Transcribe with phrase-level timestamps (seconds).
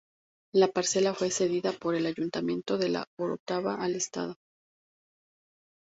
[0.55, 4.35] La parcela fue cedida por el Ayuntamiento de La Orotava al Estado.